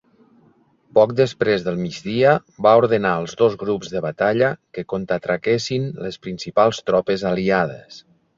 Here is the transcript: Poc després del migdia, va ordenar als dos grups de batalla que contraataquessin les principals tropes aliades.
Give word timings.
Poc 0.99 1.11
després 1.17 1.65
del 1.67 1.75
migdia, 1.81 2.31
va 2.67 2.71
ordenar 2.79 3.11
als 3.17 3.35
dos 3.43 3.57
grups 3.65 3.93
de 3.97 4.01
batalla 4.07 4.49
que 4.79 4.85
contraataquessin 4.95 5.87
les 6.07 6.19
principals 6.27 6.83
tropes 6.91 7.29
aliades. 7.35 8.03